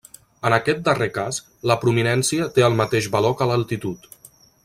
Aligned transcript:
En 0.49 0.53
aquest 0.55 0.79
darrer 0.87 1.07
cas, 1.17 1.39
la 1.73 1.77
prominència 1.83 2.49
té 2.57 2.67
el 2.69 2.79
mateix 2.81 3.11
valor 3.19 3.39
que 3.43 3.51
l'altitud. 3.53 4.11